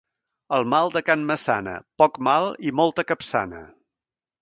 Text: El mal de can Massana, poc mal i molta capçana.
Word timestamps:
El 0.55 0.65
mal 0.73 0.89
de 0.95 1.03
can 1.09 1.27
Massana, 1.33 1.77
poc 2.05 2.19
mal 2.31 2.51
i 2.71 2.75
molta 2.83 3.09
capçana. 3.15 3.65